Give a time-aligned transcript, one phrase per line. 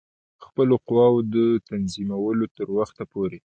[0.45, 1.35] خپلو قواوو د
[1.69, 3.39] تنظیمولو تر وخته پوري.